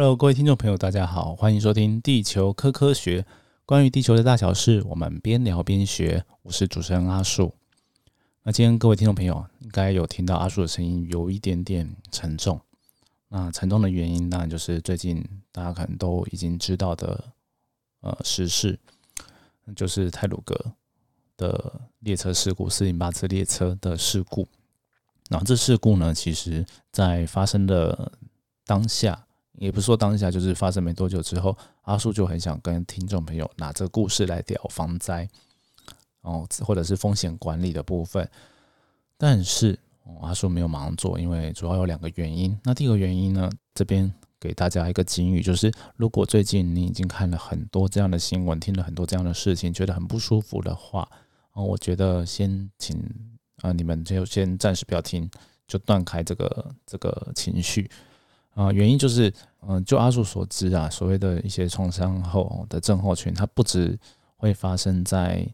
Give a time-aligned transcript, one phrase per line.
[0.00, 3.20] Hello，各位听众朋友，大家好，欢迎收听《地球科科学》，
[3.66, 6.24] 关于地球的大小事，我们边聊边学。
[6.42, 7.52] 我是主持人阿树。
[8.44, 12.60] 那今天各位听众朋友应该有听到阿树的声音有一点点沉重。
[13.26, 15.20] 那沉重的原因当然就是最近
[15.50, 17.24] 大家可能都已经知道的
[18.02, 18.78] 呃时事，
[19.74, 20.56] 就是泰鲁格
[21.36, 24.46] 的列车事故，四零八次列车的事故。
[25.28, 28.12] 然后这事故呢，其实在发生的
[28.64, 29.24] 当下。
[29.58, 35.28] 也不是说当下，就是发生没多久之后，阿树就很想跟听众朋友拿这个故事来聊防灾，
[36.22, 38.28] 哦，或者是风险管理的部分。
[39.16, 39.78] 但是
[40.20, 42.56] 阿树没有马上做，因为主要有两个原因。
[42.62, 51.08] 那第一个原因呢，这边给大家一个警语，就是如果最近你已经看了很多这样的新闻，听了很多这样的事情，觉得很不舒服的话，
[51.52, 52.96] 哦，我觉得先请
[53.62, 55.28] 啊，你们就先暂时不要听，
[55.66, 57.90] 就断开这个这个情绪。
[58.58, 63.96] 啊，原因就是，嗯，就阿树所知啊，所谓的一些创伤后的症候群，它不止
[64.36, 65.46] 会发生在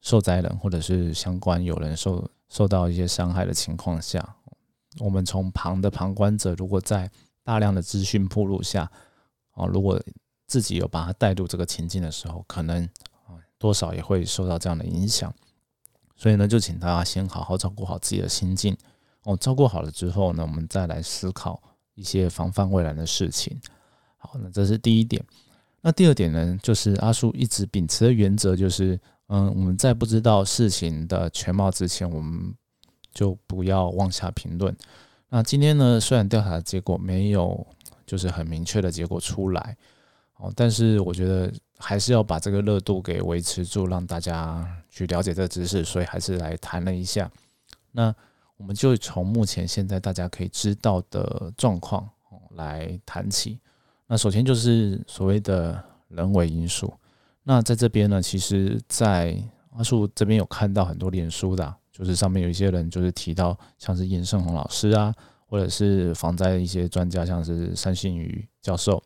[0.00, 4.34] 受灾人或者是相关有人受受到一些伤害的情况下，
[4.98, 7.08] 我们从旁的旁观者，如果在
[7.44, 8.90] 大量的资讯铺路下，
[9.52, 10.02] 啊，如果
[10.48, 12.82] 自己有把它带入这个情境的时候，可能
[13.28, 15.32] 啊多少也会受到这样的影响。
[16.16, 18.76] 所以呢，就请大家先好好照顾好自己的心境。
[19.22, 21.62] 哦，照顾好了之后呢，我们再来思考。
[21.98, 23.60] 一些防范未然的事情，
[24.16, 25.20] 好，那这是第一点。
[25.80, 32.54] 那第二点呢，就是阿叔一直秉持的原则就是，嗯，我们在不知道事情的全貌之前，我们
[33.12, 34.76] 就不要妄下评论。
[35.28, 37.66] 那今天呢，虽然调查的结果没有
[38.06, 39.76] 就是很明确的结果出来，
[40.36, 47.30] 哦，但是我觉得还是要把这个热度给维持住，让大家去了解这个知识，所以还是来谈了一下。
[47.92, 48.14] 那
[48.58, 52.06] 我们就从目前现在大家可以知道的状况
[52.50, 53.58] 来谈起。
[54.06, 56.92] 那首先就是所谓的人为因素。
[57.44, 59.34] 那在这边呢，其实，在
[59.70, 65.14] 阿树这边有看到很多脸书的，就是上面有一些人就是提到，像是严胜宏老师啊，
[65.46, 69.02] 或者是防灾的一些专家，像是三信宇教授。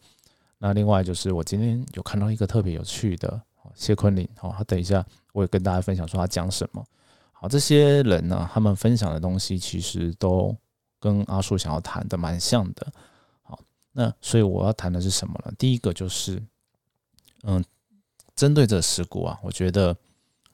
[0.58, 3.40] 那另外就是我今天有看到一个特别有趣的
[3.74, 6.84] 谢坤林，哦，他等一下我也跟大家分享说他讲什么。
[7.42, 10.56] 好，这些人呢，他们分享的东西其实都
[11.00, 12.86] 跟阿树想要谈的蛮像的。
[13.42, 13.58] 好，
[13.90, 15.52] 那所以我要谈的是什么呢？
[15.58, 16.40] 第一个就是，
[17.42, 17.64] 嗯，
[18.36, 19.88] 针对这事故啊，我觉得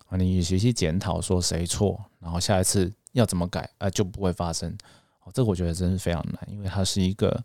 [0.06, 4.74] 啊，你学习检讨说谁错，然后下一次要怎么改，啊，就不会发生。
[5.24, 7.44] 哦，这个我觉得真是非常难，因为它是一个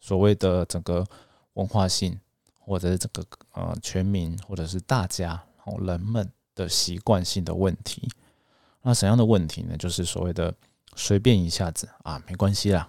[0.00, 1.06] 所谓的整个
[1.52, 2.18] 文化性，
[2.58, 3.22] 或者是这个
[3.52, 8.08] 呃全民或者是大家哦人们的习惯性的问题。
[8.88, 9.76] 那什么样的问题呢？
[9.76, 10.54] 就是所谓的
[10.96, 12.88] 随便一下子啊，没关系啦，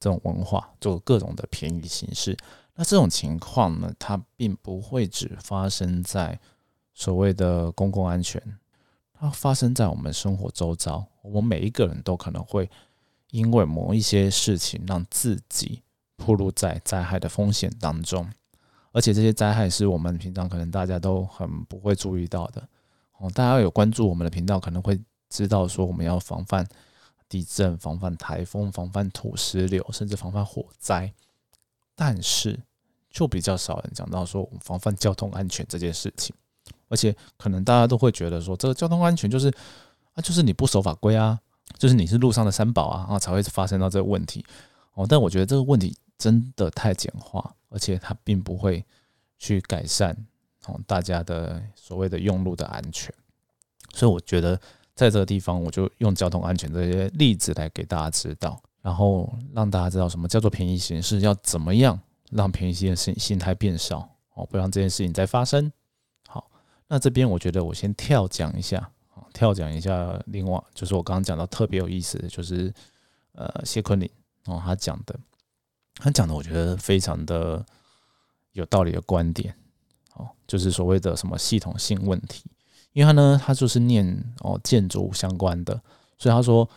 [0.00, 2.36] 这种文化做各种的便宜形式。
[2.74, 6.36] 那这种情况呢，它并不会只发生在
[6.92, 8.42] 所谓的公共安全，
[9.14, 11.06] 它发生在我们生活周遭。
[11.22, 12.68] 我们每一个人都可能会
[13.30, 15.80] 因为某一些事情，让自己
[16.16, 18.28] 暴露在灾害的风险当中，
[18.90, 22.68] 而且这些灾害是我们平常可能大家都很不会注意到的。
[23.18, 25.00] 哦，大家有关注我们的频道，可能会。
[25.28, 26.66] 知道说我们要防范
[27.28, 31.12] 地震、防范台风、防范土石流，甚至防范火灾，
[31.94, 32.58] 但是
[33.10, 36.34] 就比较少人讲到说我们防范交通安全这件事情。
[36.88, 39.48] 而且可能大家都会觉得说，这个交通安全就是
[40.14, 41.38] 啊，就是你不守法规啊，
[41.76, 44.42] 就是你是路上的三宝啊，啊才会发生到这个问题
[44.94, 45.06] 哦。
[45.06, 48.82] 但我觉得这个问题真的太简化，而且它并不会
[49.38, 50.16] 去改善
[50.64, 53.14] 哦大家的所谓的用路的安全，
[53.92, 54.58] 所以我觉得。
[54.98, 61.96] 在这个地方，我就用交通安全这些例子来给大家知道，然后让大家知道什么叫做便宜行事，要怎么样
[62.32, 64.00] 让便宜行事心态变少
[64.34, 65.70] 哦，不让这件事情再发生。
[66.26, 66.50] 好，
[66.88, 68.90] 那这边我觉得我先跳讲一下，
[69.32, 70.20] 跳讲一下。
[70.26, 72.74] 另外就是我刚刚讲到特别有意思的就是
[73.34, 74.10] 呃谢坤林
[74.46, 75.16] 哦，他讲的，
[75.94, 77.64] 他讲的我觉得非常的
[78.50, 79.54] 有道理的观点，
[80.14, 82.50] 哦，就是所谓的什么系统性问题。
[82.92, 85.80] 因为他呢，他就是念哦建筑相关的，
[86.18, 86.68] 所以他说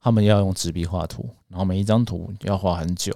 [0.00, 3.12] 他们要用纸笔画图，然后每一张图要画很久，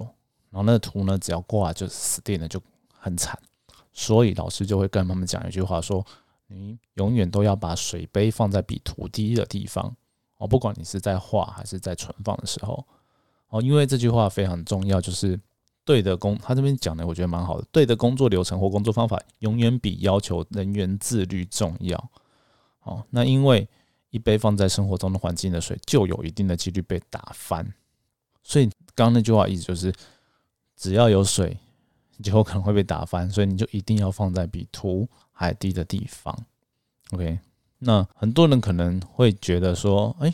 [0.51, 2.61] 然后那个图呢只要挂就死定了，就
[2.99, 3.37] 很惨。
[3.93, 6.05] 所以老师就会跟他们讲一句话，说
[6.47, 9.95] 你永远都要把水杯放在比图低的地方
[10.37, 12.85] 哦，不管你是在画还是在存放的时候
[13.47, 15.39] 哦，因为这句话非常重要，就是
[15.85, 22.11] 对的工，他这边讲的我觉得蛮好的，对的工作流程或工作方法永远比要求人员自律重要。
[22.85, 23.67] 哦，那因为
[24.09, 27.71] 一杯放在生活中的环境的水，就有一定的几率被打翻。
[28.41, 29.93] 所以刚刚那句话意思就是，
[30.77, 31.57] 只要有水，
[32.23, 36.33] 就有可能会被打翻，所以你就一定要放在比图还低的地方。
[37.11, 37.39] OK，
[37.79, 40.33] 那很多人可能会觉得说，哎，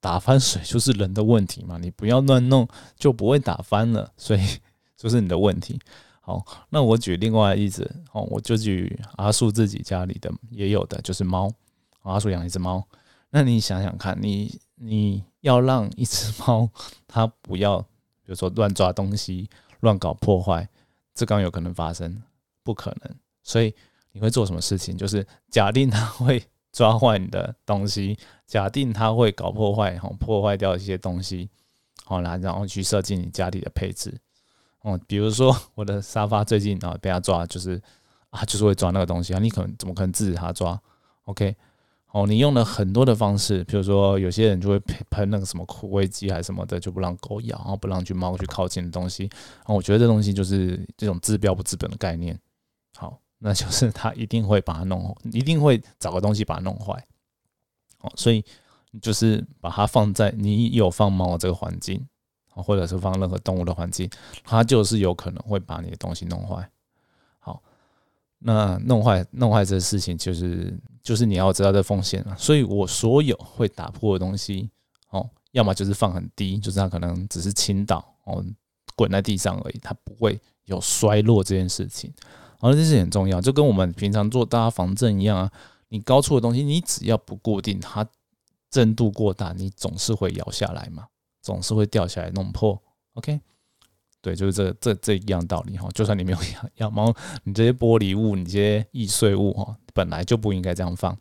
[0.00, 2.66] 打翻水就是人的问题嘛，你不要乱弄
[2.96, 4.40] 就不会打翻了，所以
[4.96, 5.78] 就是你的问题。
[6.20, 11.52] 好，那我举另外例子，哦，我就举阿树自己家里的也有的，就是猫，
[12.02, 12.86] 阿树养一只猫，
[13.30, 16.68] 那你想想看，你你要让一只猫
[17.06, 19.48] 它不要，比如说乱抓东西、
[19.80, 20.68] 乱搞破坏，
[21.14, 22.22] 这刚有可能发生，
[22.62, 23.74] 不可能，所以。
[24.12, 24.98] 你会做什么事情？
[24.98, 26.42] 就是假定它会
[26.72, 31.48] 抓坏你的东西，假定它会搞破坏，哈，破坏掉一些东西，
[32.04, 34.12] 好啦，然后去设计你家里的配置，
[34.80, 37.80] 哦，比如说我的沙发最近啊被他抓，就是
[38.30, 40.76] 啊，就是会抓那个东西啊，你可能怎么可能制止他抓
[41.26, 41.56] ？OK，
[42.12, 44.78] 哦，你用了很多的方式，比如说有些人就会
[45.10, 52.38] 喷那个什么苦味剂还是什么的，就不让狗咬，然后不让去猫去靠近的东西，然后我觉得这东西就是这种治标不治本的概念，
[52.96, 53.18] 好。
[53.42, 56.92] 那就是他一定会把它弄，一定会找个东西把它弄坏，
[58.02, 58.44] 哦，所以
[59.00, 62.06] 就是把它放在你有放猫这个环境，
[62.50, 64.10] 或者是放任何动物的环境，
[64.44, 66.70] 它就是有可能会把你的东西弄坏。
[68.40, 72.34] 那弄坏弄坏这个事情，就是就是你要知道这风险啊。
[72.36, 74.68] 所以我所有会打破的东西，
[75.10, 78.44] 哦，要么就是放很低，就是它可能只是倾倒哦，
[78.96, 82.12] 滚在地上而已，它不会有衰落这件事情。
[82.60, 85.50] 而这是很重要，就跟我们平常做搭防震一样啊。
[85.88, 88.06] 你高处的东西，你只要不固定，它
[88.70, 91.06] 震度过大，你总是会摇下来嘛，
[91.42, 92.80] 总是会掉下来弄破。
[93.14, 93.40] OK，
[94.22, 95.88] 对，就是这这这一样道理哈。
[95.94, 97.14] 就算你没有养 养猫，
[97.44, 101.16] 你这些玻璃物，你这些易碎物哈，本来就不应该这样放。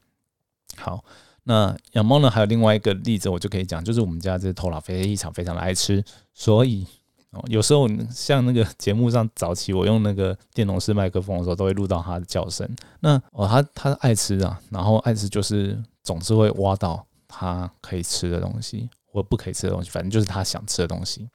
[0.78, 1.04] 好，
[1.44, 6.04] 那养猫呢，还有另外一个例子，我就可以讲，就是我们家这头老非常非常的爱吃，
[6.34, 6.86] 所以。
[7.32, 12.68] 哦，有时候像那个节目上早期，我用那个电容式麦克风的时候，都会录到它的叫声。
[13.02, 21.30] 那哦，它它爱吃啊，然后爱吃就是总是会挖到它可以吃的东西或不可以吃的东西，反正就是它想吃的东西。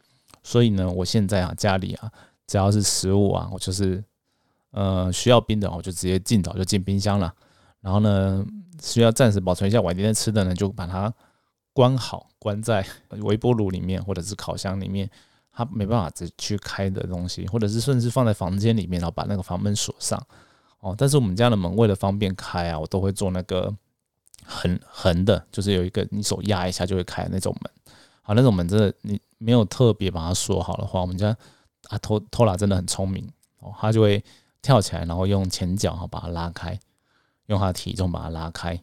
[0.44, 2.08] 所以呢，我现在啊家里啊，
[2.46, 4.04] 只要是食物啊，我就是
[4.70, 7.34] 呃需要冰的，我就直接进早就进冰箱了。
[7.80, 8.46] 然后呢，
[8.80, 11.12] 需要暂时保存一下晚点吃的呢，就把它
[11.72, 12.86] 关好，关在
[13.22, 15.10] 微波炉里面或者是烤箱里面。
[15.56, 20.20] 它没办法直去开的东西，或者是甚至放在房间里面，然后把那个房门锁上
[20.80, 20.96] 哦。
[20.98, 23.72] 但是我们家的门为了方便开啊，我都会做那个
[24.44, 27.70] 横横的，就是有一个你手压一下就会开那种门。
[28.22, 31.36] 好，那种门真的你没有特别把它锁好的话，我们家
[31.88, 33.28] 啊偷偷拉真的很聪明
[33.60, 34.24] 哦，他就会
[34.62, 36.78] 跳起来，然后用前脚哈把它拉开，
[37.46, 38.82] 用他的体重把它拉开，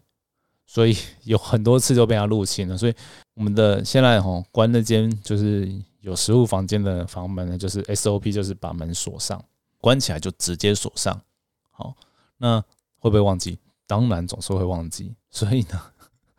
[0.68, 2.78] 所以 有很多次就被他入侵了。
[2.78, 2.94] 所以
[3.34, 5.82] 我们的现在哈关那间就是。
[6.02, 9.40] 有食物房间的房门呢，就是 SOP，就是把门锁上，
[9.80, 11.22] 关起来就直接锁上。
[11.70, 11.94] 好，
[12.38, 12.60] 那
[12.98, 13.60] 会不会忘记？
[13.86, 15.80] 当然总是会忘记，所以呢，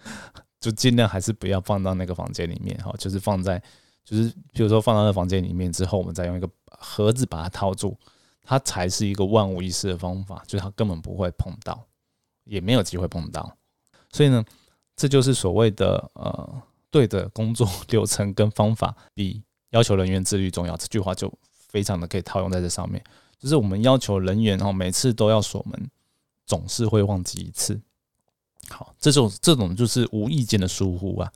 [0.59, 2.77] 就尽量还是不要放到那个房间里面。
[2.79, 3.63] 哈，就是放在，
[4.05, 7.97] 就是比如说放到那房间里面之后，我们再用一个盒子把它套住，
[8.43, 11.85] 它才是一个万无一失的方法，就是它根本不会碰到，
[12.45, 13.57] 也没有机会碰到。
[14.11, 14.45] 所以呢，
[14.97, 19.43] 这就是所谓的呃，对的工作 流程跟方法比。
[19.73, 23.03] 要求人员自律重要，这句话就非常的可以套用在这上面。
[23.39, 25.91] 就是我们要求人员哦，每次都要锁门，
[26.45, 27.81] 总是会忘记一次。
[28.69, 31.33] 好，这种这种就是无意间的疏忽啊。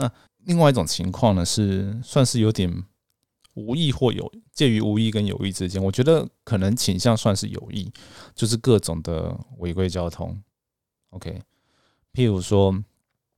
[0.00, 0.12] 那
[0.46, 2.84] 另外一种情况呢，是算是有点
[3.54, 5.82] 无意或有介于无意跟有意之间。
[5.82, 7.92] 我觉得可能倾向算是有意，
[8.34, 10.42] 就是各种的违规交通。
[11.10, 11.42] OK，
[12.12, 12.82] 譬如说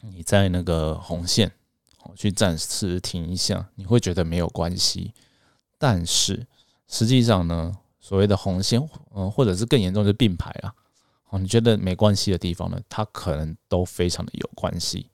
[0.00, 1.52] 你在那个红线。
[2.16, 5.14] 去暂时停一下，你会觉得没有关系，
[5.78, 6.44] 但是
[6.88, 10.74] 实际上呢，所谓的红线，嗯，或者是更严重的并排啊，
[11.30, 15.08] 哦，你觉得没关系的地方呢，它可能都非常的有关系，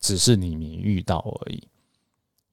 [0.00, 1.68] 只是你没遇到而已。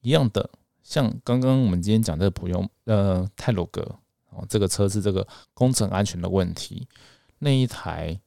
[0.02, 0.48] 一样的，
[0.82, 3.82] 像刚刚我们今天讲的普用呃泰罗格
[4.30, 6.86] 哦，这个车是这个工程安全的问题，
[7.38, 8.20] 那一台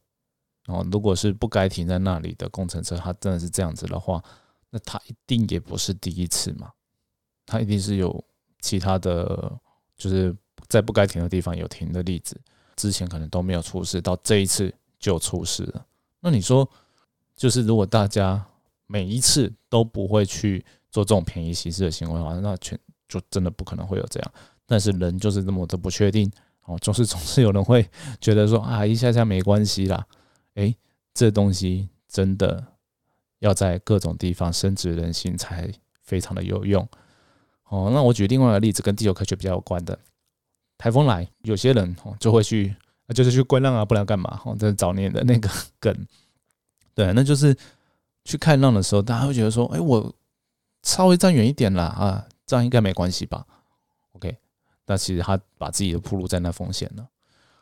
[0.67, 4.21] 哦，如果是不该停在那里的工程车，它真的是这样子的话。
[4.73, 6.71] 那他一定也不是第一次嘛，
[7.45, 8.23] 他一定是有
[8.61, 9.59] 其他的，
[9.97, 10.33] 就是
[10.69, 12.39] 在不该停的地方有停的例子，
[12.77, 15.85] 之前可能都没有出事，到这一次就出事了。
[16.21, 16.65] 那你说，
[17.35, 18.41] 就是如果大家
[18.91, 24.33] 每一次都不会去做这种便宜行事的行为的话，那全就真的不可能会有这样。
[24.65, 26.29] 但是人就是这么的不确定
[26.65, 27.87] 哦，总是总是有人会
[28.19, 30.05] 觉得说啊，一下下没关系啦，
[30.55, 30.75] 诶，
[31.13, 32.67] 这东西真的。
[33.41, 35.67] 要在各种地方深植人心才
[36.03, 36.87] 非常的有用。
[37.69, 39.97] 哦，那我举另外一个例子，跟地球科学比较有关的，
[40.77, 42.75] 台风来，有些人哦就会去，
[43.15, 44.39] 就是去观浪啊，不然干嘛？
[44.45, 45.91] 哦，这是早年的那个梗，
[46.93, 47.57] 对，那就是
[48.23, 50.13] 去看浪的时候，大家会觉得说，哎，我
[50.83, 53.45] 稍微站远一点啦，啊，这样应该没关系吧
[54.13, 54.37] ？OK，
[54.85, 57.07] 那其实他把自己的铺路在那风险了。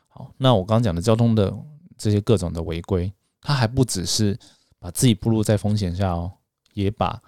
[0.08, 1.54] 好，那我刚刚讲的交通的
[1.96, 4.38] 这些各种的违规，他还不只是
[4.78, 6.32] 把自己铺路在风险下哦，
[6.74, 7.20] 也把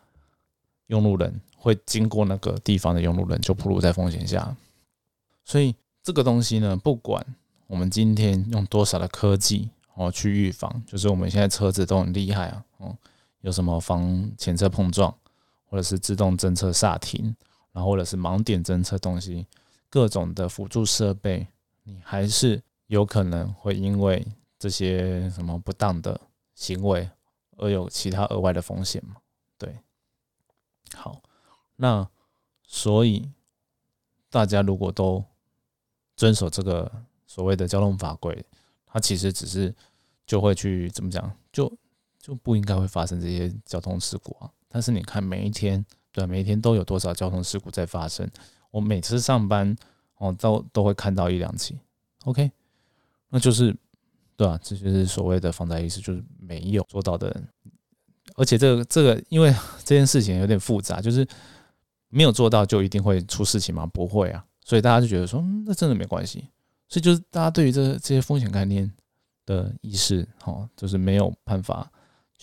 [0.88, 4.54] 用路人会经过那个地方的用路人就铺路在风险下。
[5.44, 7.24] 所以这个东西呢，不管
[7.66, 12.96] 我们今天用多少的科技哦去预防，就是我们现在车子都很厉害啊，哦，
[13.42, 15.14] 有什么防前车碰撞，
[15.66, 17.36] 或者是自动侦测刹停，
[17.70, 19.46] 然后或者是盲点侦测东西，
[19.90, 21.46] 各种的辅助设备，
[21.84, 24.26] 你还是有可能会因为
[24.58, 26.20] 这些什么不当的
[26.54, 27.08] 行为
[27.56, 29.16] 而有其他额外的风险嘛？
[29.58, 29.76] 对，
[30.94, 31.20] 好，
[31.76, 32.08] 那
[32.64, 33.28] 所以
[34.30, 35.24] 大家如果都
[36.16, 36.90] 遵守这个
[37.26, 38.44] 所谓的交通法规，
[38.86, 39.74] 它其实只是
[40.26, 41.70] 就会去怎么讲，就
[42.22, 44.48] 就不应该会发生这些交通事故啊。
[44.68, 48.26] 但是你看每一天，对，每一天都有多少交通事故在发生？
[48.70, 49.76] 我每次上班
[50.16, 51.78] 哦，都都会看到一两起。
[52.24, 52.50] OK，
[53.28, 53.76] 那就是
[54.36, 57.48] 对啊，这就是所谓的防灾意识，就是没有做到的人。
[58.36, 59.52] 而且这个这个，因为
[59.84, 61.26] 这件事情有点复杂，就是
[62.08, 63.84] 没有做到就一定会出事情吗？
[63.84, 64.42] 不会啊。
[64.64, 66.48] 所以大家就觉得说，那真的没关系。
[66.88, 68.90] 所以就是大家对于这这些风险概念
[69.44, 71.91] 的意识，哈，就是没有办法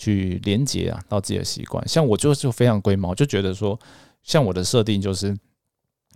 [0.00, 1.86] 去连接啊到自己的习惯。
[1.86, 3.78] 像我就就非常龟毛，就觉得说，
[4.22, 5.36] 像我的设定就是，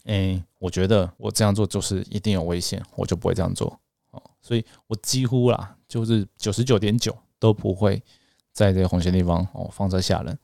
[0.05, 3.79] 哎，我觉得我这样做就是一定有危险，我就不会这样做。
[4.12, 8.03] 哦，所以我几乎啦，就是九十九点九都不会
[8.53, 10.38] 在这个红线地方哦放车吓人。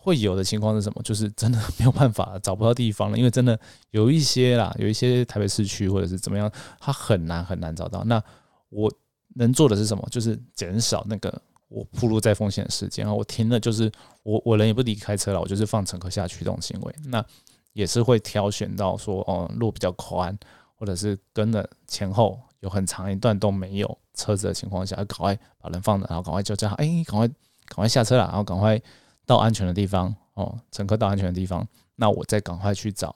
[0.00, 1.02] 会有的情况是什么？
[1.02, 3.58] 就是真的没有办法找不到地方了，因为真的
[3.90, 8.02] 有一些啦，有一些台北市区或者是怎么样，它很难很难找到。
[8.04, 8.22] 那
[8.70, 8.90] 我
[9.34, 10.08] 能做的是什么？
[10.10, 13.14] 就是减少那个我铺路在风险的时间啊。
[13.14, 13.90] 我停了，就是
[14.22, 16.94] 我我人也不离开车了，我就是放乘客下去这种行为。
[17.06, 17.24] 那
[17.72, 20.36] 也是会挑选到说哦路比较宽，
[20.74, 28.80] 或者是跟着前后有很长一段都没有车子的情况下，赶快把人放了，然后赶快就这样，哎，赶快赶快下车了，然后赶快。
[29.28, 33.14] 到安全的地方哦，乘客到安全的地方，那我再赶快去找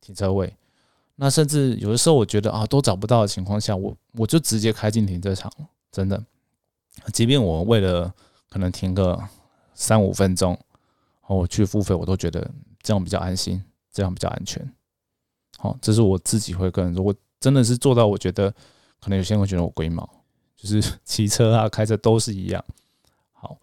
[0.00, 0.54] 停车位。
[1.16, 5.66] 那甚至有的时候，我觉得啊，都找不到的情况下，我我就直接开进停车场了。
[5.90, 6.22] 真的，
[7.12, 8.12] 即便我为了
[8.48, 9.22] 可能停个
[9.74, 10.58] 三五分钟，
[11.26, 12.50] 我去付费，我都觉得
[12.82, 14.72] 这样比较安心，这样比较安全。
[15.58, 18.50] 好，这是我自己会跟，如果真的是做到，我觉得
[19.00, 20.08] 可能有些人会觉得我龟毛，
[20.56, 22.64] 就是 骑车啊、开车都是一样。
[23.32, 23.58] 好，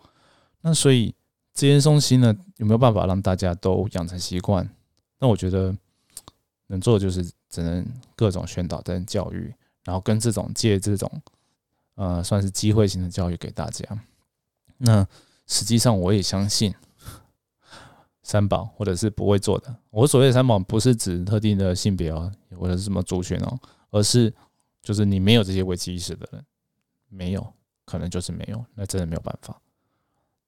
[0.62, 1.14] 那所以。
[1.54, 4.68] 这些东西呢，有没有办法让大家都养成习惯？
[5.20, 5.76] 那我觉得
[6.68, 7.86] 能做的就是只能
[8.16, 11.12] 各种宣导跟教育，然后跟这种借这种
[12.01, 13.86] 呃算是机会型的教育给大家。
[14.79, 15.08] 那
[15.46, 16.74] 实际上我也相信
[18.24, 19.75] 三宝或者是不会做的。
[19.91, 23.60] 我所谓的三宝不是指特定的性别哦，或者是什么族群哦，
[23.91, 24.34] 而是
[24.81, 26.43] 就是你没有这些危机意识的人，
[27.08, 27.53] 没有
[27.86, 29.62] 可能就是没有，那真的没有办法。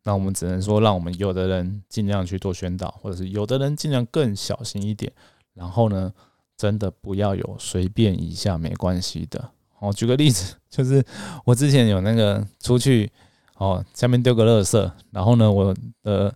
[0.04, 5.14] 那我们只能说，让我们有的人尽量去做宣导，或者是有的人尽量更小心一点。
[5.54, 6.12] 然后呢，
[6.58, 9.52] 真的不要有随便一下没关系的。
[9.84, 11.06] 哦，举个例子， 就是
[11.46, 13.12] 我之前有那个出去
[13.58, 16.34] 哦，下面丢个垃圾，然后呢，我的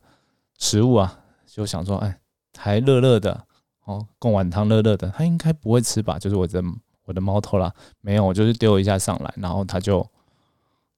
[0.58, 2.20] 食物啊，就想说，哎，
[2.58, 3.46] 还热热的
[3.86, 6.20] 哦，贡碗汤热热的，他应该不会吃吧？
[6.20, 6.62] 就是我的
[7.06, 10.06] 我的猫头啦，没有，我就是丢一下上来，然后他就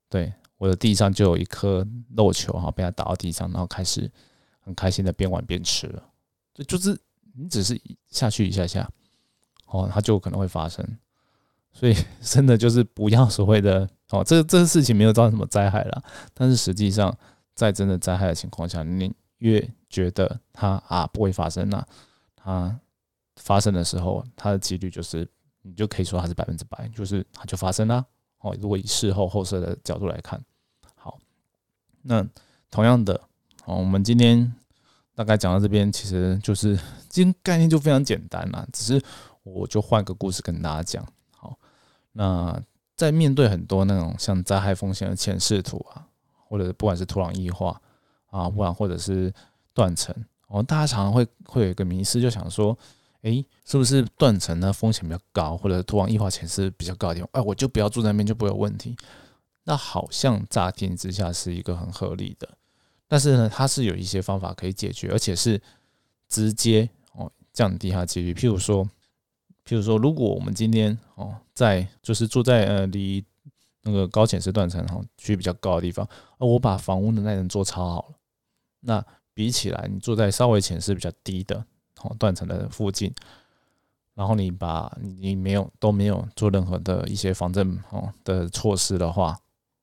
[0.10, 0.34] 对。
[0.58, 1.88] 我的地上就有一颗
[2.18, 4.12] 肉球哈，被它打到地上，然后开始
[4.60, 6.04] 很开心的边玩边吃了。
[6.54, 7.00] 这就是
[7.34, 7.80] 你只是
[8.10, 8.86] 下去一下下，
[9.68, 10.86] 哦，它就可能会发生。
[11.72, 16.04] 所以 真的就是不要所谓的哦，这这个事情没有造成什么灾害了。
[16.34, 17.16] 但是实际上，
[17.56, 21.86] 在真的灾害的情况下，你越觉得它啊不会发生，那
[22.36, 22.80] 它
[23.38, 25.30] 发生的时候，它的几率就是
[25.62, 28.06] 你就可以说它是百分之百，就是它就发生了。
[28.40, 30.42] 哦，如果以事后后设的角度来看。
[30.96, 31.18] 好
[32.02, 32.26] 那
[32.72, 33.14] 同样的，
[33.66, 34.54] 哦，我们今天
[35.16, 36.78] 大概讲到这边，其实就是
[37.10, 39.04] 今天概念就非常简单啦，只是
[39.44, 41.06] 我就换个故事跟大家讲。
[42.20, 42.62] 那
[42.98, 46.06] 在面对很多那种像灾害风险的前视图啊，
[46.50, 47.82] 或者不管是土壤异化
[48.30, 49.34] 啊，不管或者是
[49.74, 50.14] 断层，
[50.50, 52.78] 哦，大家常常会会有一个迷思，就想说，
[53.22, 57.26] 诶，是不是断层的风险比较高，或者土壤异化前视比较高一点？
[57.32, 58.98] 哎，我就不要住那边，就不会有问题。
[59.64, 62.50] 那好像乍听之下是一个很合理的，
[63.08, 65.62] 但是呢，它是有一些方法可以解决，而且是
[66.28, 68.34] 直接哦降低它几率。
[68.34, 68.86] 譬如说，
[69.70, 73.24] 譬如说，如果我们今天哦，在就是住在呃离
[73.84, 76.04] 那个高浅式断层哈区域比较高的地方，
[76.40, 78.16] 而我把房屋的耐震做超好了，
[78.80, 81.64] 那比起来你住在稍微浅势比较低的
[82.02, 83.14] 哦断层的附近，
[84.16, 89.40] 然后你把你没有都没有做任何的一些防震哦的措施的话，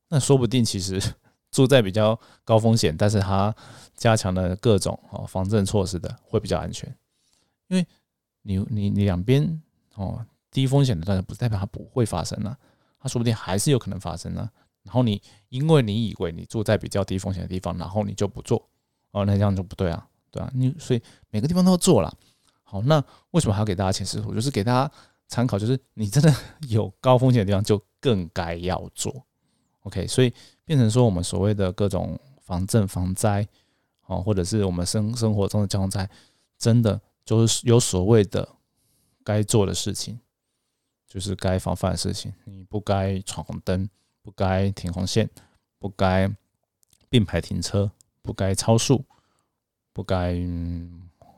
[0.08, 1.00] 那说不定其实
[1.52, 3.54] 住在比较高风险，但是它
[3.94, 6.92] 加强了各种哦防震措施的会比较安全，
[7.68, 7.86] 因为
[8.42, 9.62] 你你你两边。
[9.96, 12.56] 哦，低风险的断层不代表它不会发生呢，
[13.00, 14.48] 它说不定还是有可能发生呢。
[14.82, 18.68] 然后你因为你以为你住在比较低风险的地方，然后你就不做，
[19.10, 22.16] 哦，那这样就不对啊，对啊，你所以每个地方都要做了。
[22.62, 24.32] 好，那为什么还要给大家前示图？
[24.32, 24.90] 就是给大家
[25.26, 26.32] 参考，就是你真的
[26.68, 29.24] 有高风险的地方就更该要做。
[29.82, 30.32] OK，所以
[30.64, 33.46] 变成说我们所谓的各种防震防灾，
[34.06, 36.08] 哦，或者是我们生生活中的交通灾，
[36.58, 38.55] 真的就是有所谓的。
[39.26, 40.16] 该做的事情
[41.08, 43.90] 就是该防范的事情，你不该闯红灯，
[44.22, 45.28] 不该停红线，
[45.80, 46.30] 不该
[47.08, 47.90] 并排停车，
[48.22, 49.04] 不该超速，
[49.92, 50.32] 不该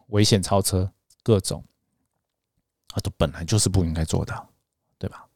[0.08, 0.92] 危险超车，
[1.22, 1.64] 各种
[2.92, 4.48] 啊，都本来就是不应该做的，
[4.98, 5.26] 对吧？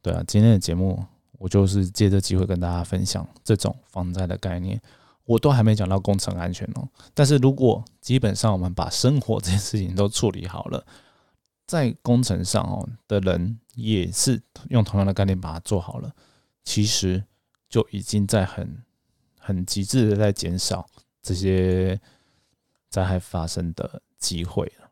[0.00, 4.80] 对啊，今天的节目我就是借这机会跟大家分享这种防灾的概念，
[5.24, 6.88] 我都还没讲到工程安全哦。
[7.14, 10.86] 但是如果基本上我们把生活这件事情都处理好了。
[11.66, 16.14] 在工程上哦的人也是用同样的概念把它做好了，
[16.62, 17.24] 其实
[17.68, 18.82] 就已经在很
[19.38, 20.88] 很极致的在减少
[21.20, 22.00] 这些
[22.88, 24.90] 灾害发生的机会了。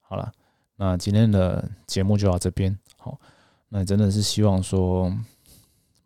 [0.00, 0.32] 好了，
[0.76, 2.78] 那今天的节目就到这边。
[2.96, 3.20] 好，
[3.68, 5.12] 那真的是希望说，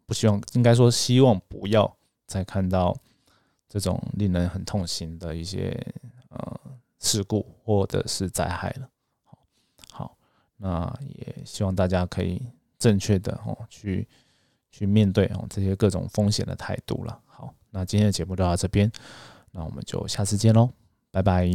[0.07, 2.97] 不希望应该说希望不要再看到
[3.69, 5.79] 这种令人很痛心的一些
[6.31, 6.61] 呃
[6.99, 8.89] 事故或者是灾害了。
[10.63, 12.41] 那也希望大家可以
[12.79, 14.07] 正确的哦去
[14.71, 17.21] 去面对哦这些各种风险的态度了。
[17.27, 18.89] 好，那今天的节目就到这边，
[19.51, 20.71] 那我们就下次见喽，
[21.11, 21.51] 拜拜。